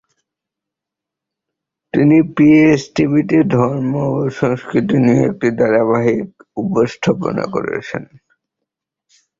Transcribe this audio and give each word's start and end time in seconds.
তিনি 1.93 2.17
প্রেস 2.35 2.79
টিভিতে 2.95 3.37
ধর্ম 3.55 3.91
ও 4.09 4.19
সংস্কৃতি 4.39 4.97
নিয়ে 4.97 5.21
একটি 5.29 5.47
ধারাবাহিক 5.59 6.27
উপস্থাপনা 6.57 7.43
করেছেন। 7.55 8.03